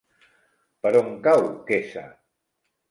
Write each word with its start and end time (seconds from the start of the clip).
Per 0.87 0.93
on 1.03 1.13
cau 1.29 1.47
Quesa? 1.69 2.09